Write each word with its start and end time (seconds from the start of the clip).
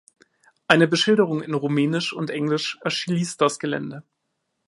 Eine 0.67 0.87
Beschilderung 0.87 1.43
in 1.43 1.53
Rumänisch 1.53 2.11
und 2.11 2.31
Englisch 2.31 2.79
erschließt 2.83 3.39
das 3.39 3.59
Gelände. 3.59 4.01